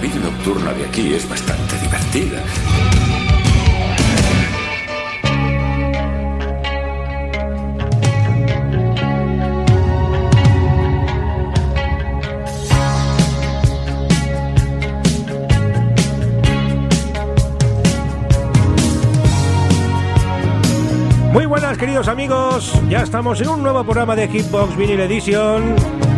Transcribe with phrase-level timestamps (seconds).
[0.00, 2.42] Vida nocturna de aquí es bastante divertida.
[21.32, 26.09] Muy buenas queridos amigos, ya estamos en un nuevo programa de Hitbox Vinyl Edition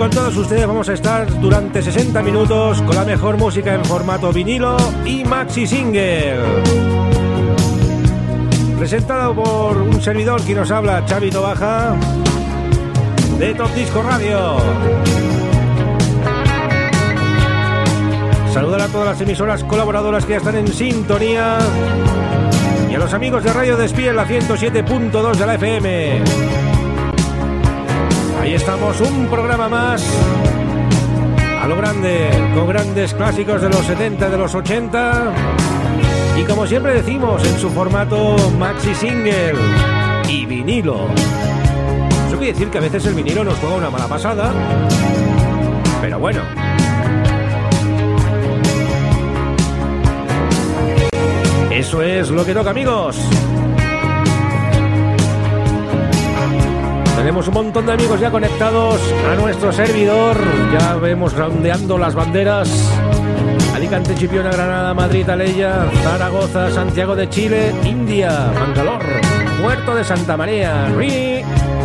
[0.00, 4.32] con todos ustedes vamos a estar durante 60 minutos con la mejor música en formato
[4.32, 6.38] vinilo y maxi single.
[8.78, 11.94] Presentado por un servidor que nos habla, Xavi Baja
[13.38, 14.56] de Top Disco Radio.
[18.54, 21.58] Saludar a todas las emisoras colaboradoras que ya están en sintonía
[22.90, 26.69] y a los amigos de Radio Despí en la 107.2 de la FM.
[28.40, 30.02] Ahí estamos, un programa más
[31.60, 35.32] a lo grande, con grandes clásicos de los 70, de los 80
[36.38, 39.52] y como siempre decimos, en su formato maxi single
[40.28, 41.08] y vinilo.
[42.28, 44.52] Eso quiere decir que a veces el vinilo nos juega una mala pasada,
[46.00, 46.40] pero bueno.
[51.70, 53.20] Eso es lo que toca, amigos.
[57.20, 58.98] Tenemos un montón de amigos ya conectados
[59.30, 60.38] a nuestro servidor.
[60.72, 62.70] Ya vemos roundeando las banderas.
[63.74, 69.02] Alicante, Chipiona, Granada, Madrid, Aleya, Zaragoza, Santiago de Chile, India, Mangalor,
[69.62, 71.42] Puerto de Santa María, Ri,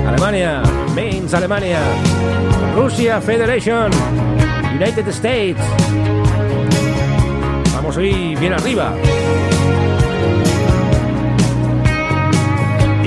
[0.07, 0.63] Alemania,
[0.95, 1.79] Mainz, Alemania,
[2.73, 3.91] Rusia, Federation,
[4.73, 5.61] United States.
[7.73, 8.93] Vamos hoy bien arriba.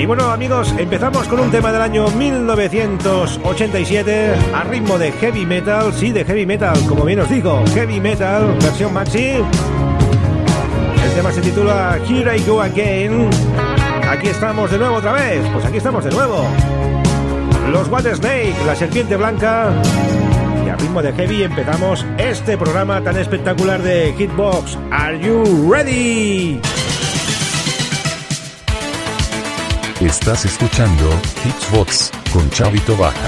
[0.09, 6.11] Bueno amigos, empezamos con un tema del año 1987 a ritmo de heavy metal, sí,
[6.11, 9.35] de heavy metal, como bien os digo, heavy metal, versión maxi.
[11.03, 13.29] El tema se titula Here I Go Again.
[14.09, 16.43] Aquí estamos de nuevo otra vez, pues aquí estamos de nuevo.
[17.71, 19.71] Los Water Snake, la serpiente blanca.
[20.65, 24.75] Y a ritmo de heavy empezamos este programa tan espectacular de Hitbox.
[24.89, 26.59] Are you ready?
[29.99, 31.09] Estás escuchando
[31.43, 33.27] Hitsbox con Chavito Baja.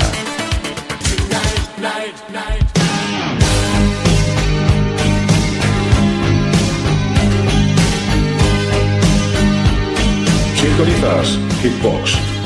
[10.55, 12.40] Sintonizas Hitbox.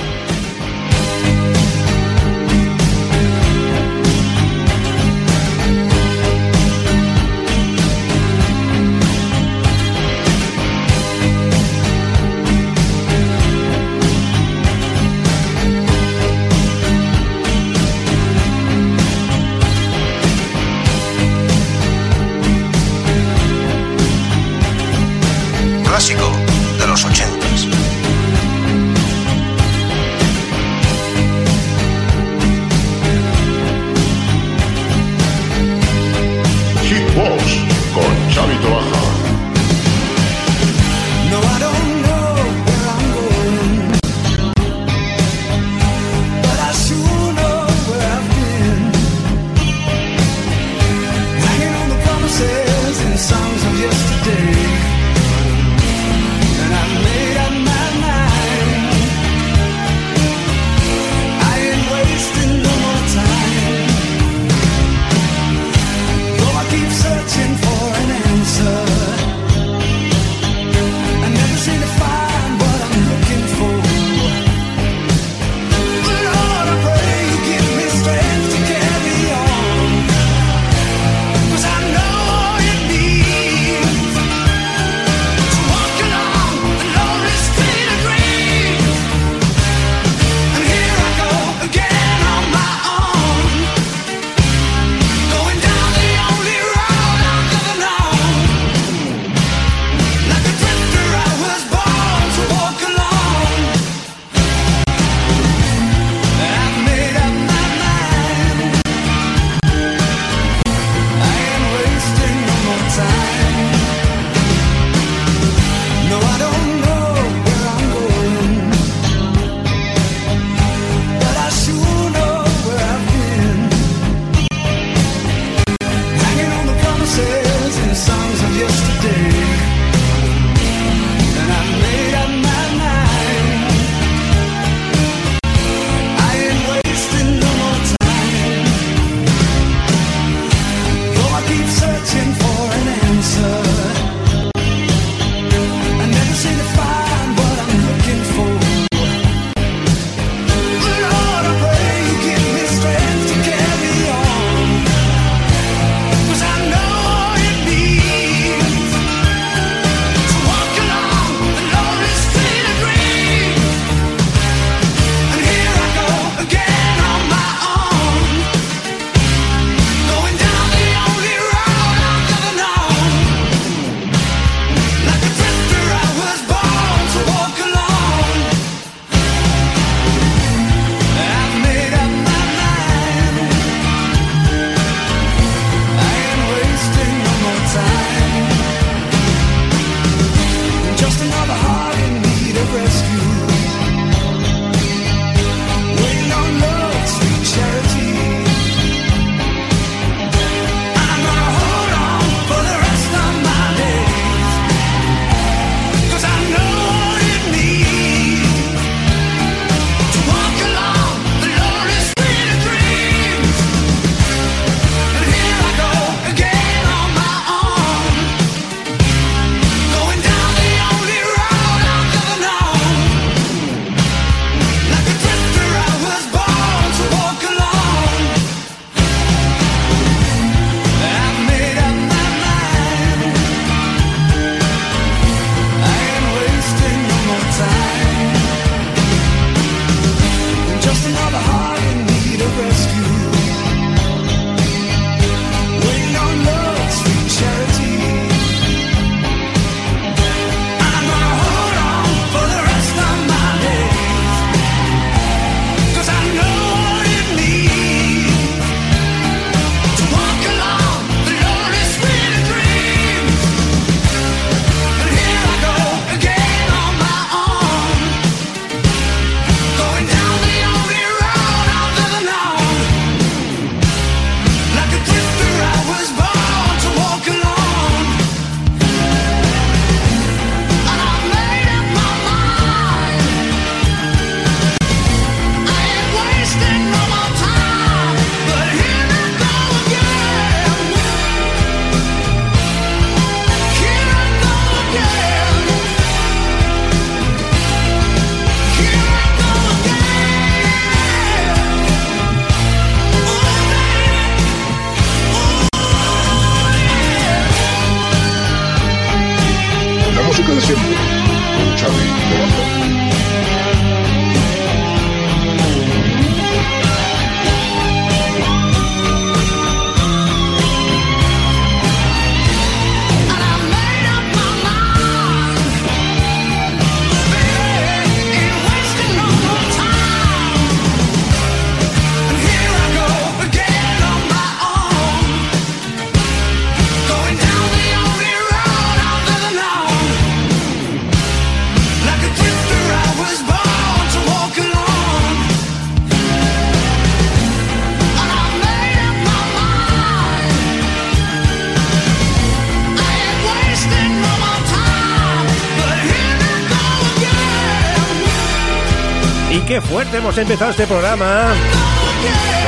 [360.17, 361.53] Hemos empezado este programa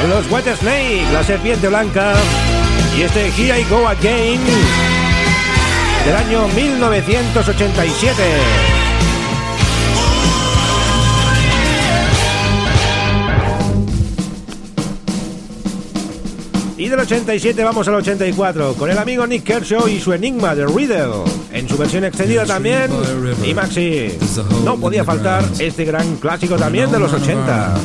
[0.02, 2.14] con los White Snake, la serpiente blanca,
[2.98, 4.42] y este Here I Go Again
[6.06, 8.67] del año 1987.
[16.88, 20.66] Y del 87 vamos al 84 con el amigo Nick Kershaw y su enigma de
[20.66, 21.26] Riddle.
[21.52, 22.90] En su versión extendida también.
[23.44, 24.18] Y Maxi.
[24.64, 27.76] No podía faltar este gran clásico también de los 80.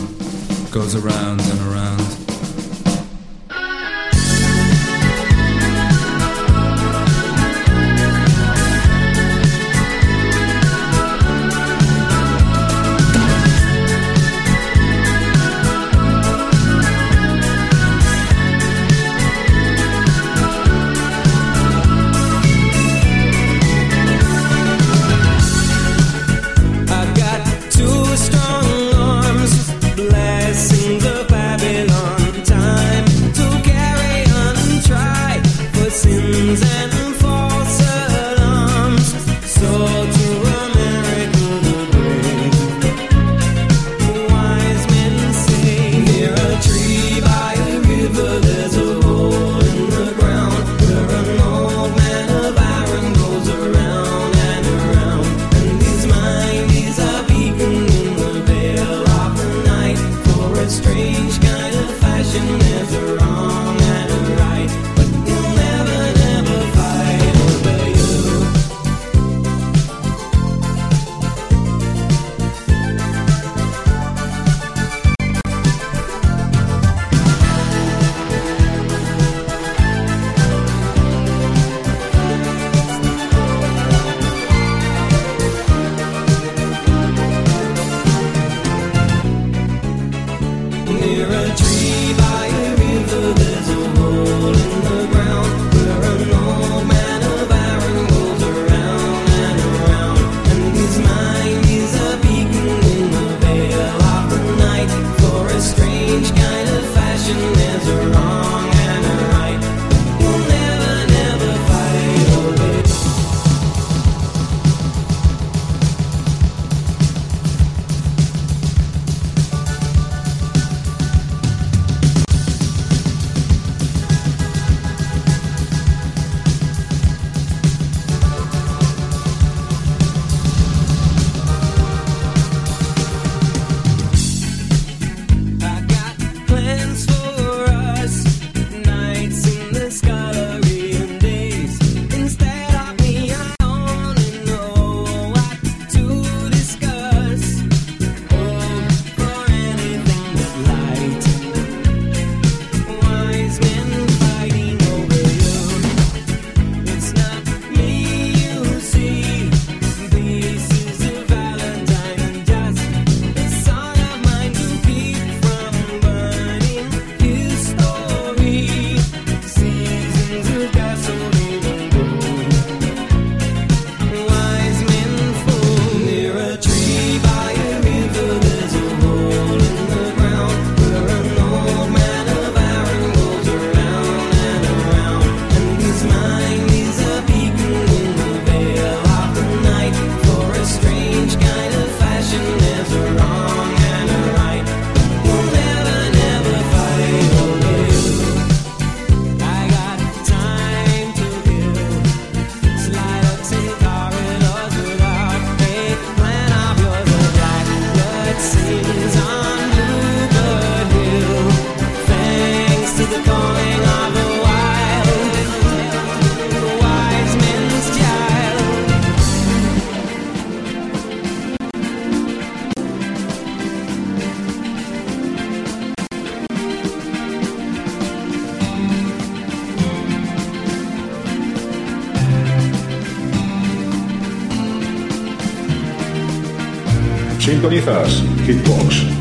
[237.73, 239.12] Sintonizas Hitbox.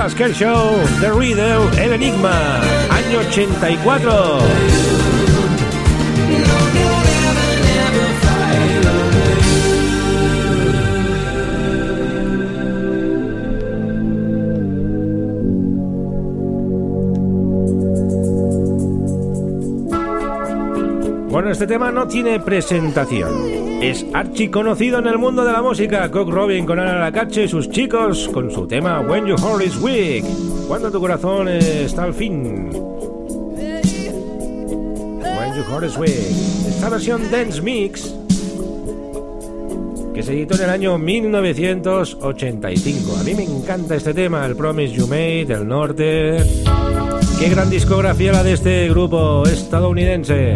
[0.00, 4.99] Nicolas Kershaw, The Riddle, El Enigma, año 84.
[21.60, 23.82] Este tema no tiene presentación.
[23.82, 26.10] Es archiconocido en el mundo de la música.
[26.10, 29.76] Cock Robin con Ana Lacache y sus chicos con su tema When Your Heart is
[29.76, 30.24] Weak.
[30.66, 32.70] Cuando tu corazón está al fin.
[33.58, 33.82] When
[35.54, 36.30] Your Heart is Weak.
[36.66, 38.14] Esta versión Dance Mix
[40.14, 43.16] que se editó en el año 1985.
[43.20, 46.38] A mí me encanta este tema, el Promise You Made, el norte.
[47.38, 50.54] Qué gran discografía la de este grupo estadounidense.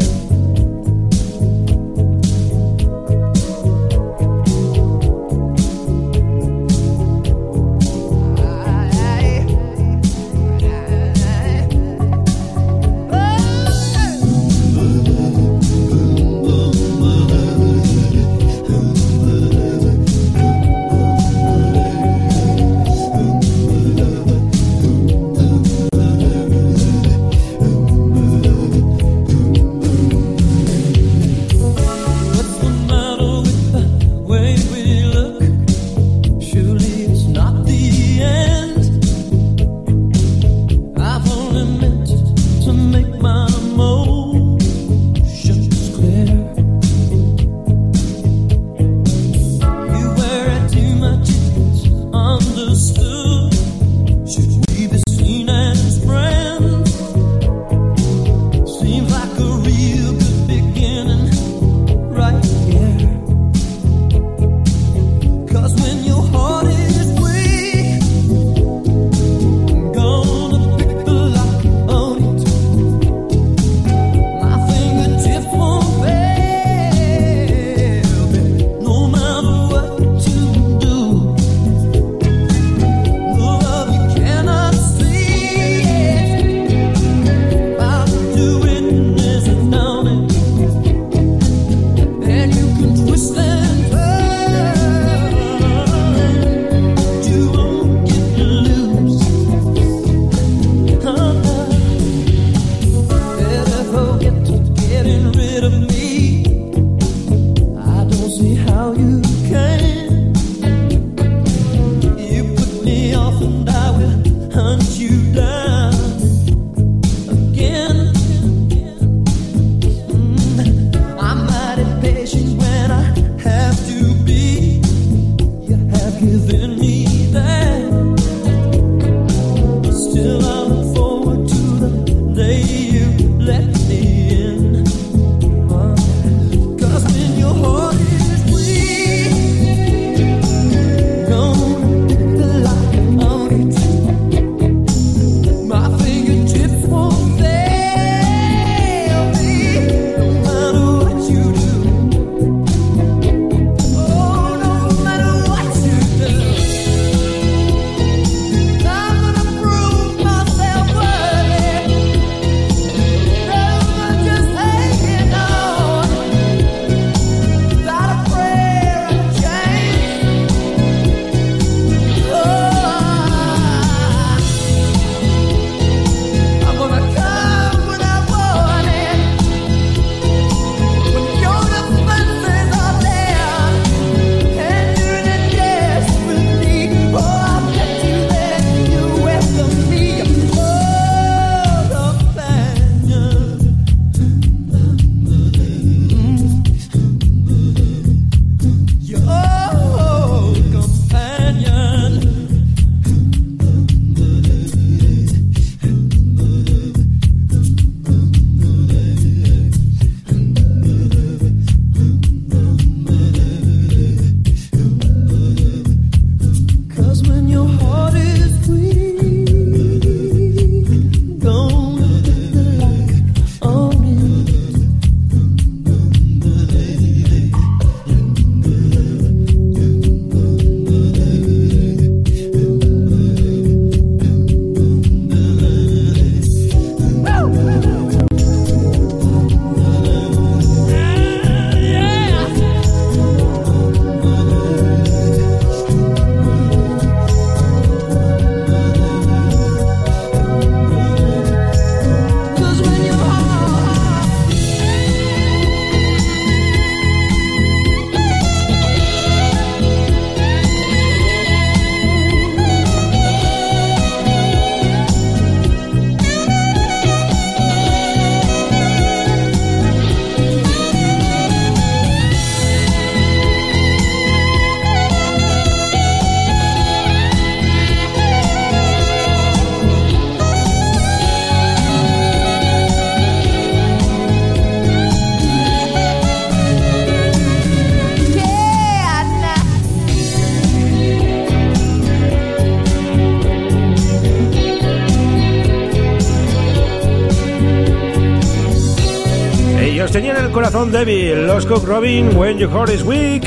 [300.94, 303.44] Débil, los Cook Robin, When Your Heart is Weak,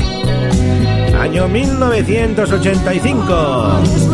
[1.18, 4.07] año 1985.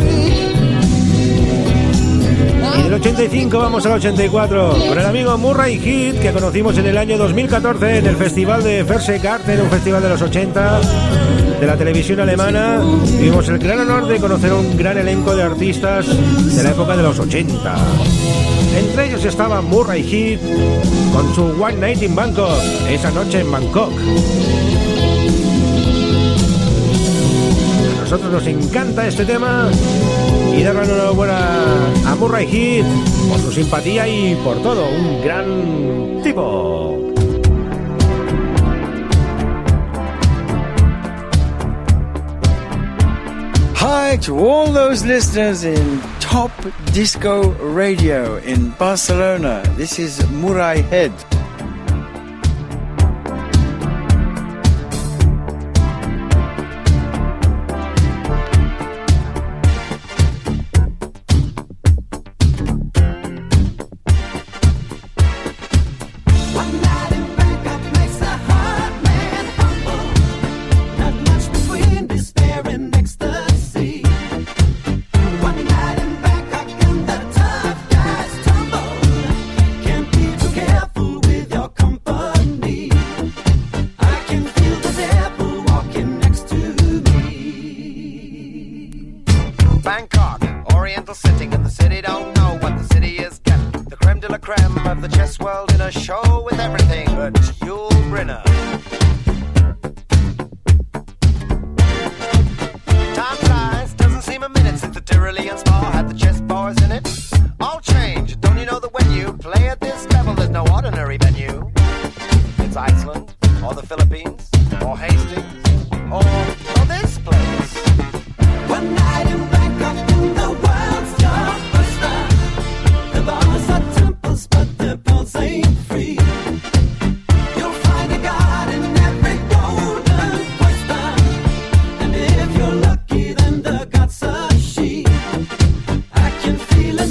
[3.05, 7.99] 85 vamos al 84 con el amigo Murray Heat que conocimos en el año 2014
[7.99, 8.83] en el festival de
[9.23, 10.81] Garten, un festival de los 80
[11.61, 12.81] de la televisión alemana.
[12.81, 16.07] Tuvimos el gran honor de conocer un gran elenco de artistas
[16.57, 17.75] de la época de los 80.
[18.75, 20.41] Entre ellos estaba Murray Heat
[21.13, 22.57] con su One Night in Bangkok,
[22.89, 23.93] esa noche en Bangkok.
[28.05, 29.71] Nosotros nos encanta este tema
[30.55, 32.85] y darle una enhorabuena a Murray Heat
[33.31, 37.01] por su simpatía y por todo, un gran tipo.
[43.77, 46.51] Hi to all those listeners in Top
[46.93, 49.63] Disco Radio in Barcelona.
[49.79, 51.34] This is Murai Head.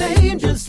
[0.04, 0.63] changes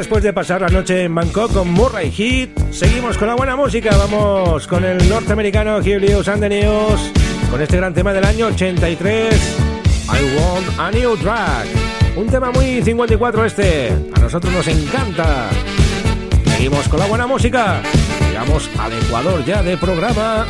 [0.00, 3.94] después de pasar la noche en Bangkok con Murray Heat, seguimos con la buena música.
[3.98, 7.12] Vamos con el norteamericano Helios and the News,
[7.50, 9.34] con este gran tema del año 83,
[10.06, 11.66] I Want a New Track.
[12.16, 15.50] Un tema muy 54 este, a nosotros nos encanta.
[16.46, 17.82] Seguimos con la buena música.
[18.26, 20.46] Llegamos al Ecuador ya de programa.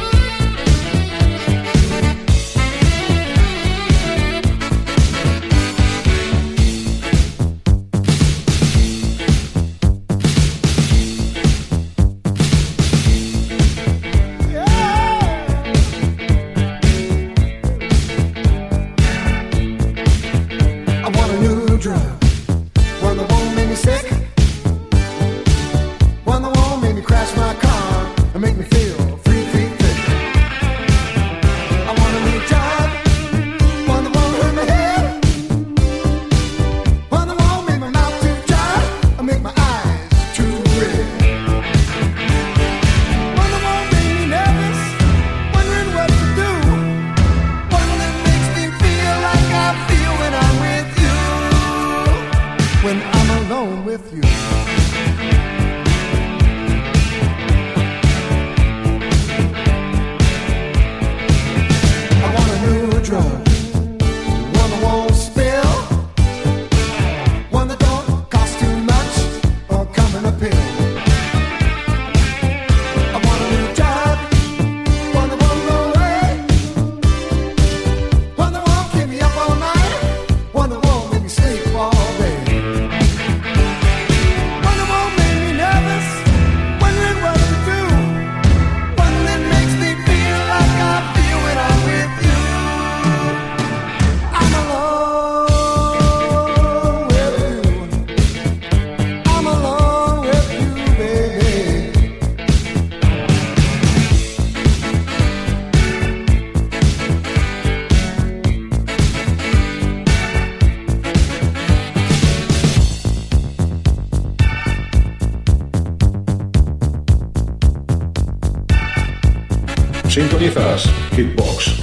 [120.40, 121.79] Noticias Hitbox.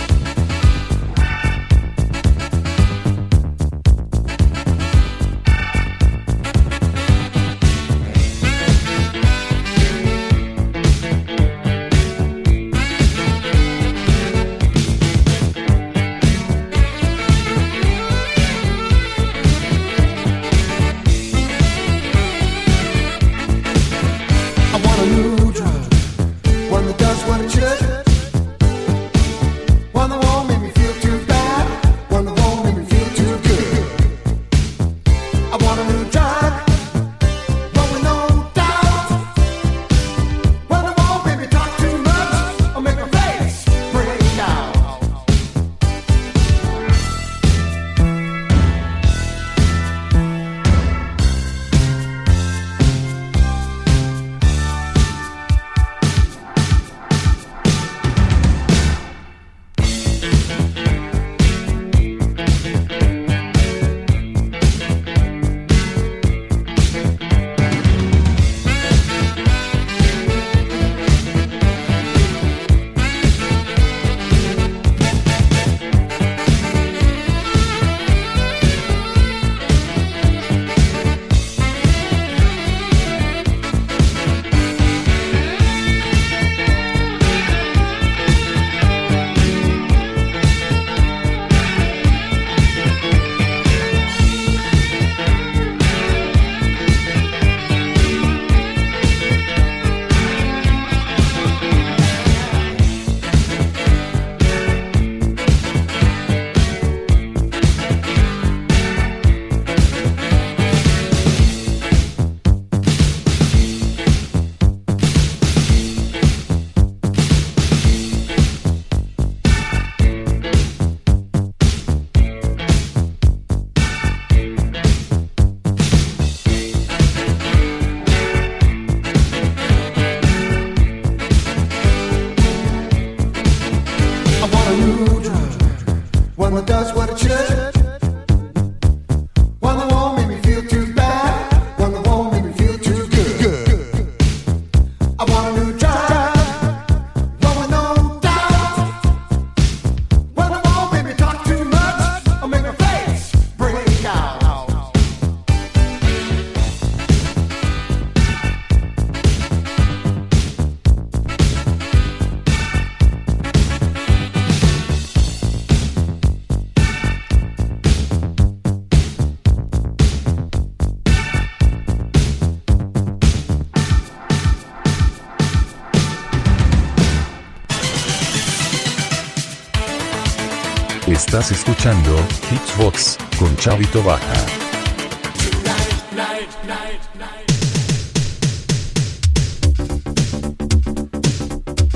[181.08, 182.20] Estás escuchando
[182.52, 184.46] Hitsbox con Chavito Baja.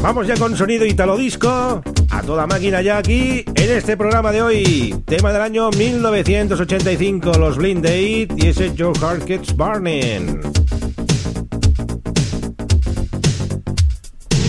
[0.02, 1.84] Vamos ya con sonido italo disco.
[2.10, 5.04] A toda máquina ya aquí en este programa de hoy.
[5.06, 10.40] Tema del año 1985, los Blind Date y ese Heart Gets Burning.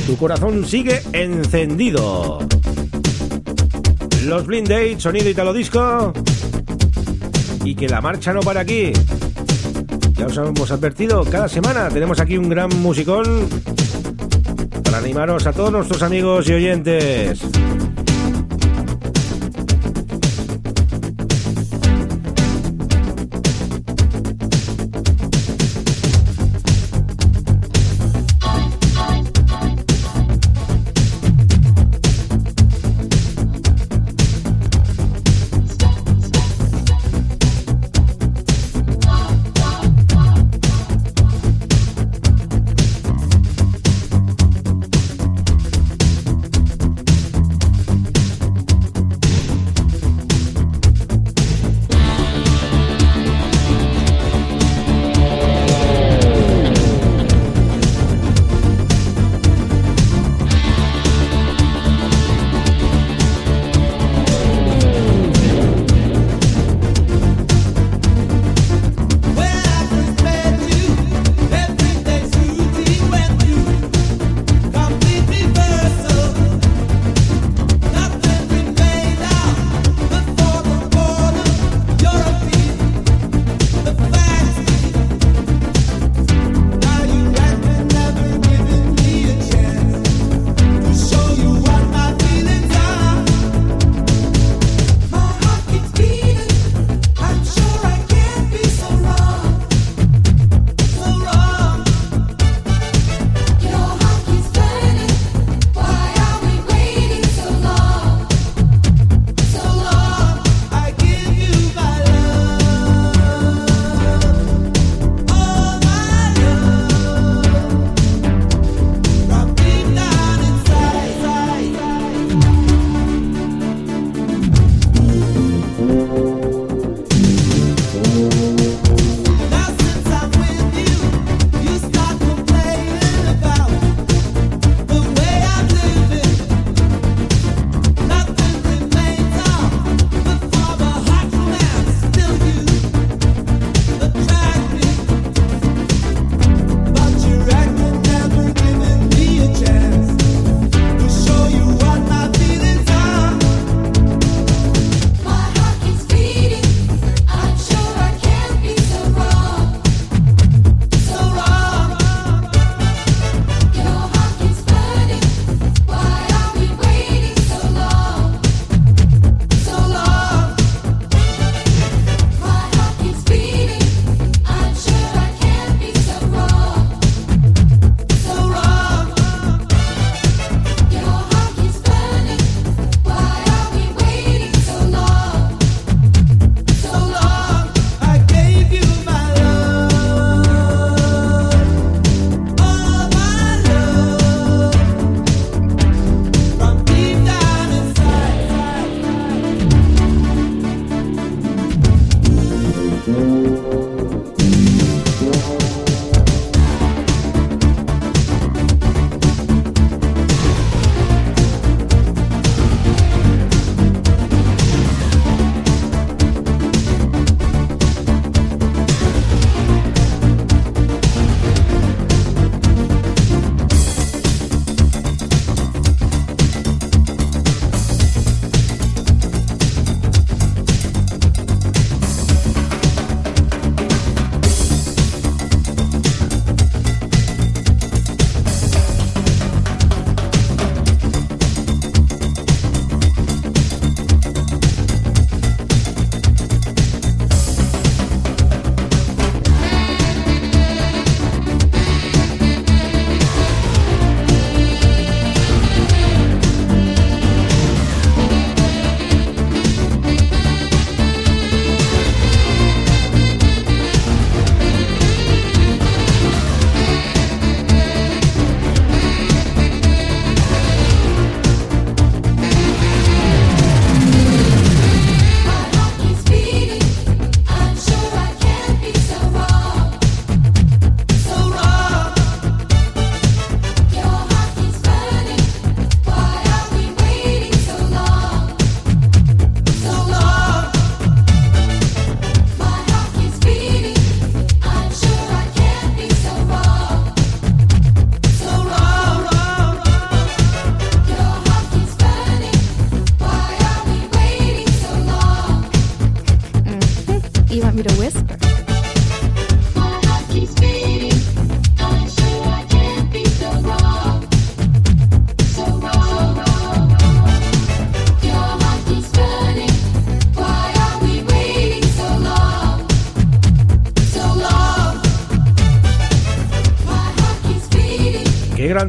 [0.06, 2.38] Tu corazón sigue encendido.
[4.24, 6.12] Los Blind Date, sonido italo disco.
[7.64, 8.92] Y que la marcha no para aquí.
[10.14, 13.48] Ya os hemos advertido, cada semana tenemos aquí un gran musicón
[14.84, 17.40] para animaros a todos nuestros amigos y oyentes.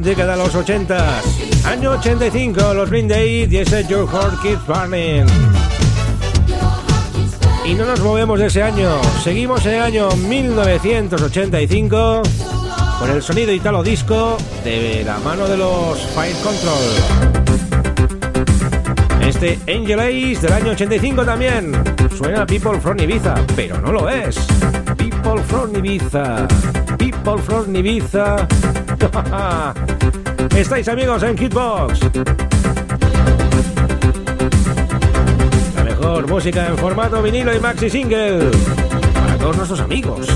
[0.02, 1.22] década de los 80.
[1.66, 5.26] Año 85, los Green Day, y ese Your Heart Keeps Burning.
[7.64, 9.00] Y no nos movemos de ese año.
[9.22, 12.22] Seguimos en el año 1985
[12.98, 16.78] con el sonido italo disco de la mano de los Fire Control.
[19.26, 21.72] Este Angel Eyes del año 85 también.
[22.16, 24.36] Suena People from Ibiza, pero no lo es.
[24.96, 26.46] People from Ibiza.
[26.98, 28.46] People from Ibiza
[30.56, 32.00] Estáis amigos en Hitbox.
[35.76, 38.50] La mejor música en formato vinilo y maxi single.
[39.12, 40.26] Para todos nuestros amigos.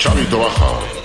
[0.00, 0.99] 加米托巴。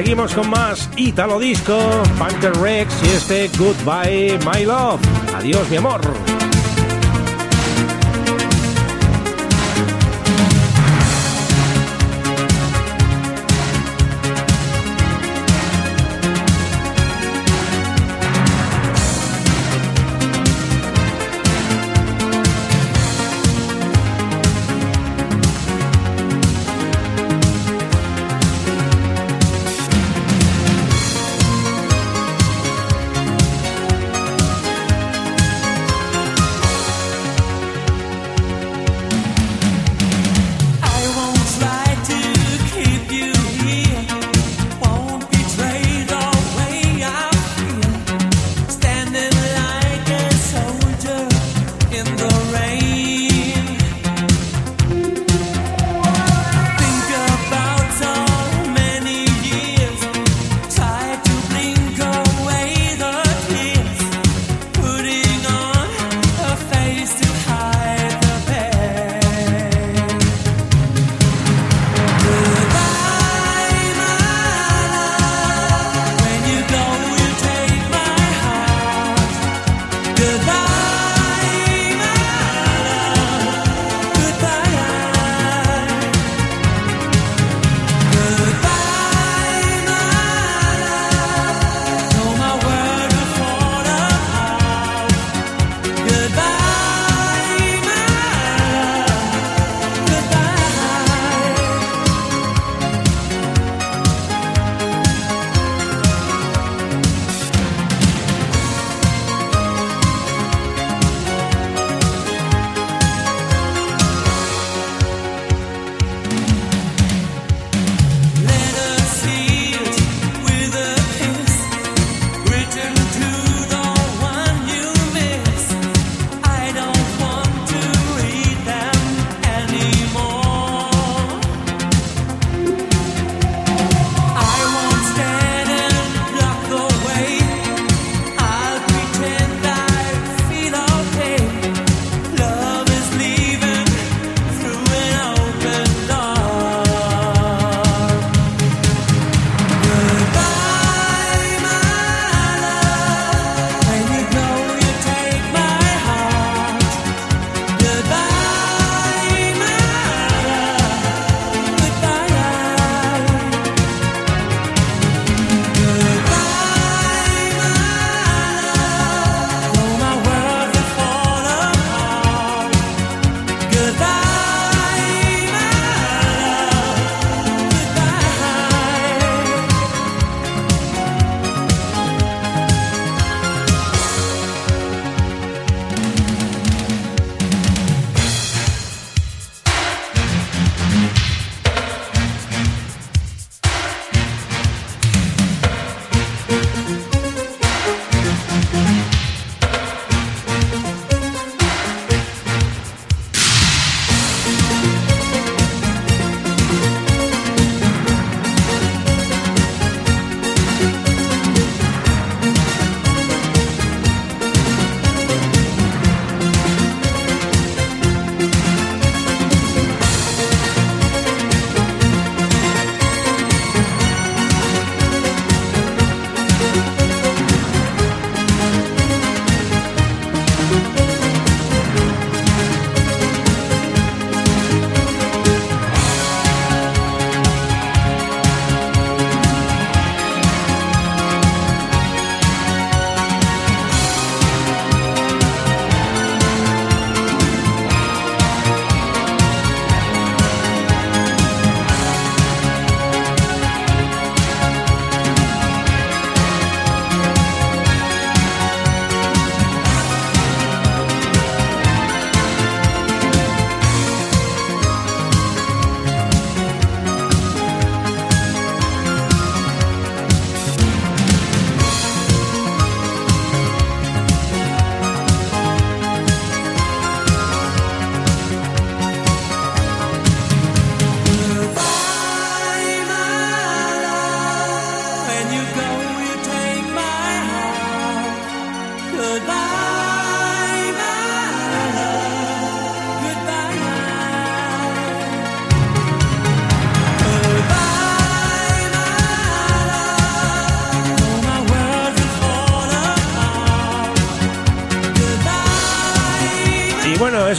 [0.00, 1.78] Seguimos con más Italo Disco,
[2.18, 4.98] Panther Rex y este Goodbye My Love.
[5.34, 6.00] Adiós mi amor.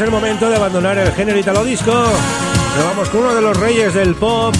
[0.01, 1.91] Es el momento de abandonar el género italo disco.
[1.91, 4.55] Nos vamos con uno de los reyes del pop.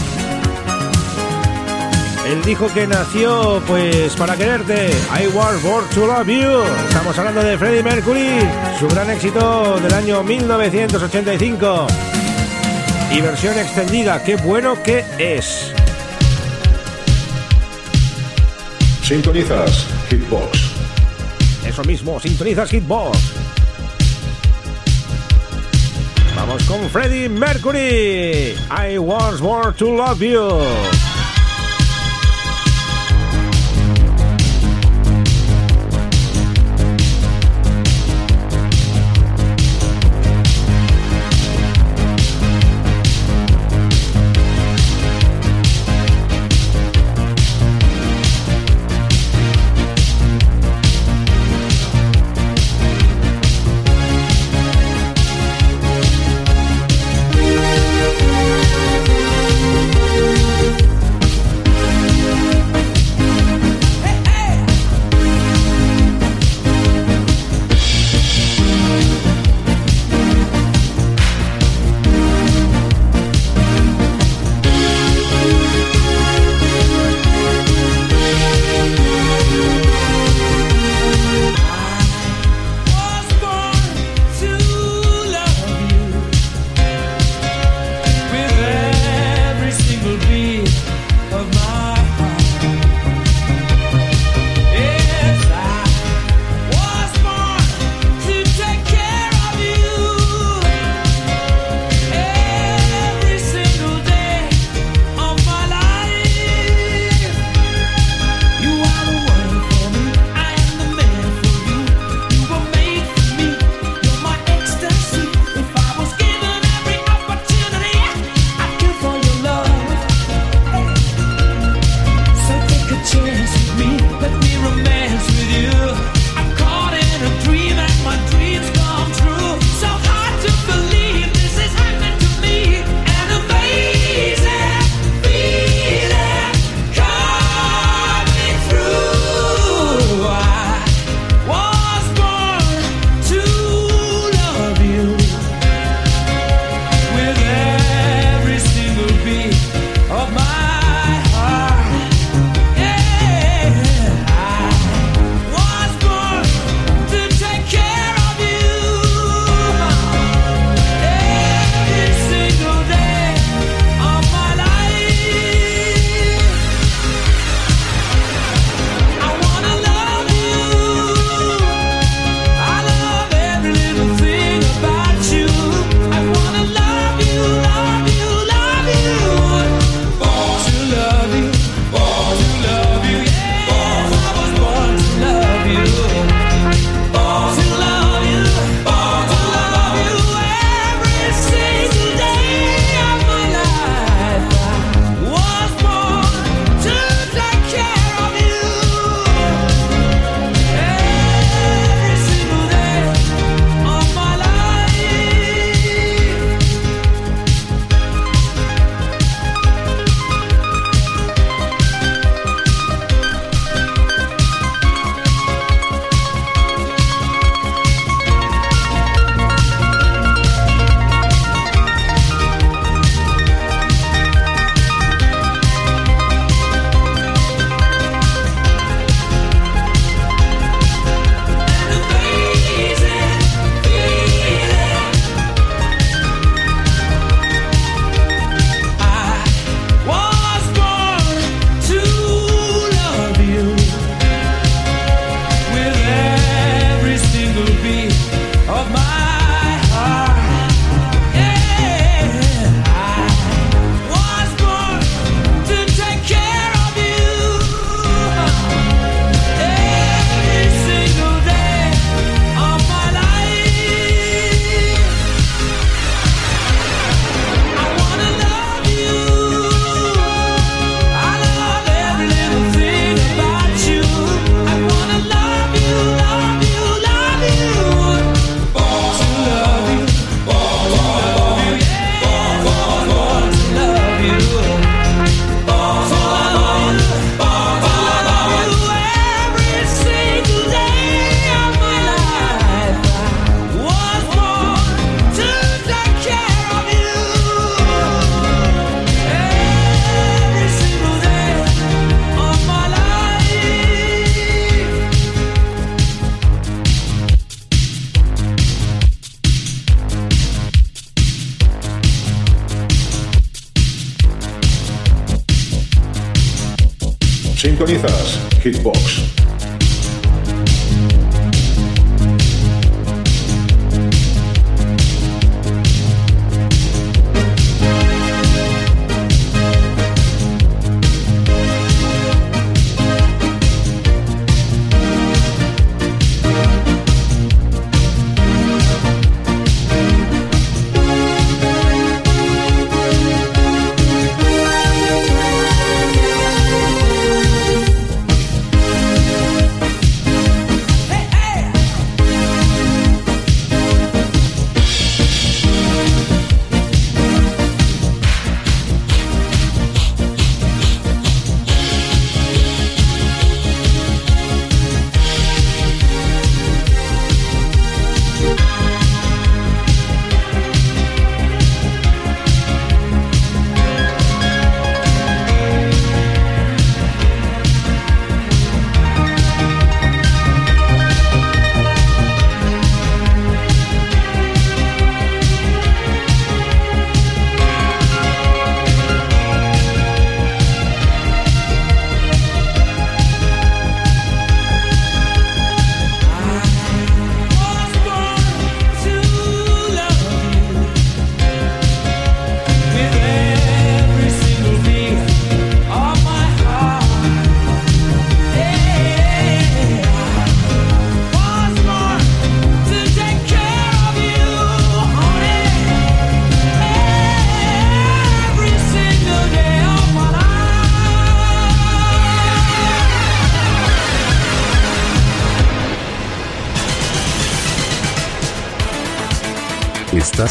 [2.28, 4.90] Él dijo que nació pues para quererte.
[4.90, 6.62] I was born to love you.
[6.88, 8.30] Estamos hablando de Freddie Mercury,
[8.80, 11.88] su gran éxito del año 1985.
[13.12, 15.74] Y versión extendida, qué bueno que es.
[19.04, 20.60] Sintonizas Hitbox.
[21.66, 23.51] Eso mismo, sintonizas Hitbox.
[26.52, 28.58] Vamos con Freddie Mercury.
[28.70, 31.11] I was born to love you.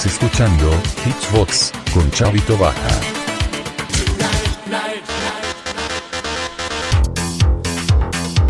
[0.01, 0.71] Estás escuchando
[1.05, 2.89] Hitsbox con Chavito Baja.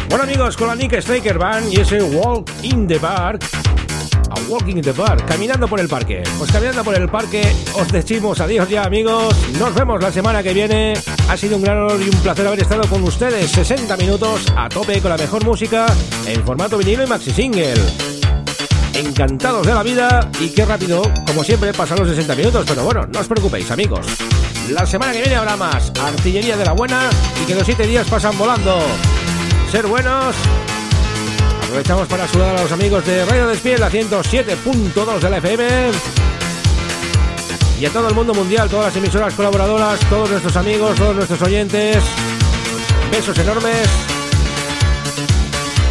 [0.09, 3.44] Bueno amigos, con la Nick Straker Band y ese Walk in the Park.
[4.30, 6.22] A Walking in the Park, caminando por el parque.
[6.38, 9.34] Pues caminando por el parque, os decimos adiós ya amigos.
[9.59, 10.94] Nos vemos la semana que viene.
[11.28, 14.68] Ha sido un gran honor y un placer haber estado con ustedes 60 minutos a
[14.68, 15.86] tope con la mejor música
[16.28, 18.09] en formato vinilo y maxi single.
[19.20, 23.06] Encantados de la vida y qué rápido, como siempre, pasan los 60 minutos, pero bueno,
[23.06, 24.06] no os preocupéis amigos.
[24.70, 27.10] La semana que viene habrá más artillería de la buena
[27.42, 28.78] y que los 7 días pasan volando.
[29.70, 30.34] Ser buenos.
[31.64, 35.68] Aprovechamos para saludar a los amigos de Radio Despiel, la 107.2 de la FM.
[37.78, 41.42] Y a todo el mundo mundial, todas las emisoras colaboradoras, todos nuestros amigos, todos nuestros
[41.42, 42.02] oyentes.
[43.12, 43.86] Besos enormes.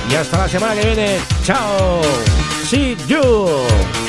[0.09, 1.19] Y hasta la semana que viene.
[1.43, 2.01] Chao.
[2.69, 4.08] See you.